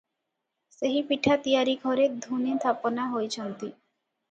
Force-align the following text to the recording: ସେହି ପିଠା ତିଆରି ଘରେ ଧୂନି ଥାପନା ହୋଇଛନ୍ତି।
ସେହି 0.75 1.03
ପିଠା 1.09 1.35
ତିଆରି 1.43 1.77
ଘରେ 1.85 2.09
ଧୂନି 2.25 2.57
ଥାପନା 2.67 3.09
ହୋଇଛନ୍ତି। 3.15 3.71